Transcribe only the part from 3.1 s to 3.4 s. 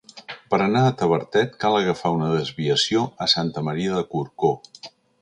a